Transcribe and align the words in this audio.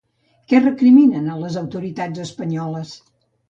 Què 0.53 0.61
recriminen 0.63 1.29
a 1.29 1.37
les 1.43 1.59
autoritats 1.63 2.25
espanyoles? 2.27 2.99